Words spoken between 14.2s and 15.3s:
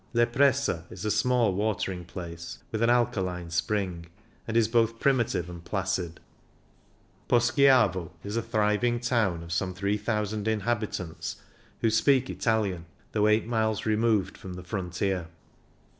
from the frontier.